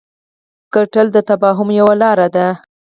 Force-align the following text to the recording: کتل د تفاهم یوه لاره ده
کتل 0.73 1.07
د 1.13 1.17
تفاهم 1.29 1.69
یوه 1.79 1.93
لاره 2.01 2.27
ده 2.35 2.47